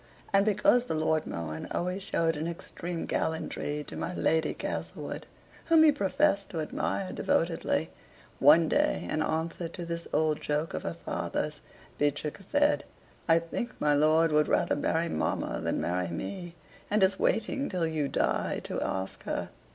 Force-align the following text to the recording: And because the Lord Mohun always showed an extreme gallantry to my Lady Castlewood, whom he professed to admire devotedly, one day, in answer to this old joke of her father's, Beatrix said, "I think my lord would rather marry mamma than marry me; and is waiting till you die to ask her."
And 0.33 0.47
because 0.47 0.85
the 0.85 0.95
Lord 0.95 1.27
Mohun 1.27 1.67
always 1.71 2.01
showed 2.01 2.35
an 2.35 2.47
extreme 2.47 3.05
gallantry 3.05 3.83
to 3.85 3.95
my 3.95 4.15
Lady 4.15 4.55
Castlewood, 4.55 5.27
whom 5.65 5.83
he 5.83 5.91
professed 5.91 6.49
to 6.49 6.59
admire 6.59 7.11
devotedly, 7.13 7.91
one 8.39 8.67
day, 8.67 9.07
in 9.07 9.21
answer 9.21 9.67
to 9.67 9.85
this 9.85 10.07
old 10.11 10.41
joke 10.41 10.73
of 10.73 10.81
her 10.81 10.95
father's, 10.95 11.61
Beatrix 11.99 12.47
said, 12.47 12.83
"I 13.29 13.37
think 13.37 13.79
my 13.79 13.93
lord 13.93 14.31
would 14.31 14.47
rather 14.47 14.75
marry 14.75 15.07
mamma 15.07 15.61
than 15.61 15.79
marry 15.79 16.07
me; 16.07 16.55
and 16.89 17.03
is 17.03 17.19
waiting 17.19 17.69
till 17.69 17.85
you 17.85 18.07
die 18.07 18.59
to 18.63 18.81
ask 18.81 19.21
her." 19.25 19.49